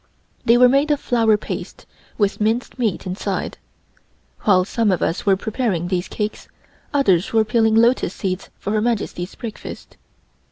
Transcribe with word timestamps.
They 0.43 0.57
were 0.57 0.67
made 0.67 0.89
of 0.89 0.99
flour 0.99 1.37
paste, 1.37 1.85
with 2.17 2.41
minced 2.41 2.79
meat 2.79 3.05
inside. 3.05 3.59
While 4.45 4.65
some 4.65 4.89
of 4.91 5.03
us 5.03 5.27
were 5.27 5.37
preparing 5.37 5.89
these 5.89 6.07
cakes, 6.07 6.47
others 6.91 7.33
were 7.33 7.45
peeling 7.45 7.75
lotus 7.75 8.15
seeds 8.15 8.49
for 8.57 8.71
Her 8.71 8.81
Majesty's 8.81 9.35
breakfast. 9.35 9.97